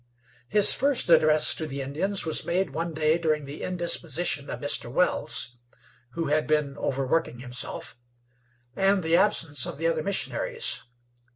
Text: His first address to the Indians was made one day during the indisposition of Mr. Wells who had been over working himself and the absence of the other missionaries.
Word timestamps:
His 0.47 0.73
first 0.73 1.11
address 1.11 1.53
to 1.53 1.67
the 1.67 1.83
Indians 1.83 2.25
was 2.25 2.43
made 2.43 2.71
one 2.71 2.91
day 2.91 3.19
during 3.19 3.45
the 3.45 3.61
indisposition 3.61 4.49
of 4.49 4.59
Mr. 4.59 4.91
Wells 4.91 5.57
who 6.13 6.29
had 6.29 6.47
been 6.47 6.75
over 6.79 7.05
working 7.05 7.37
himself 7.37 7.95
and 8.75 9.03
the 9.03 9.15
absence 9.15 9.67
of 9.67 9.77
the 9.77 9.85
other 9.85 10.01
missionaries. 10.01 10.81